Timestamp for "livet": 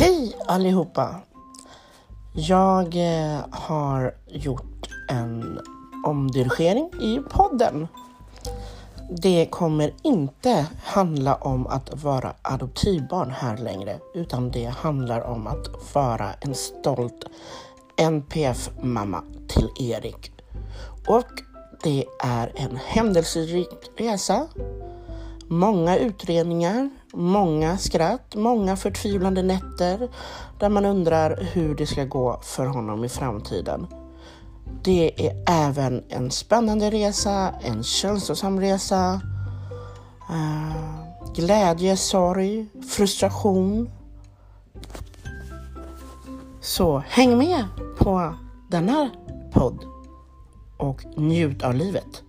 51.74-52.22